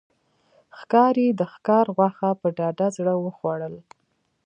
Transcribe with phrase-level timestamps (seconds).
[0.77, 3.75] ښکاري د ښکار غوښه په ډاډه زړه وخوړل.